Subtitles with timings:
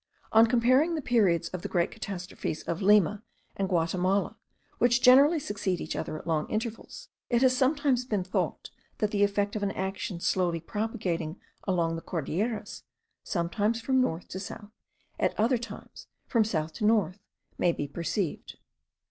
[0.31, 3.21] On comparing the periods of the great catastrophes of Lima
[3.55, 4.35] and Guatimala,
[4.79, 9.23] which generally succeed each other at long intervals, it has sometimes been thought, that the
[9.23, 12.81] effect of an action slowly propagating along the Cordilleras,
[13.23, 14.71] sometimes from north to south,
[15.19, 17.19] at other times from south to north,
[17.59, 18.57] may be perceived.